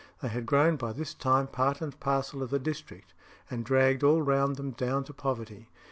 [0.23, 3.13] They had grown by this time part and parcel of the district,
[3.51, 5.69] and dragged all round them down to poverty.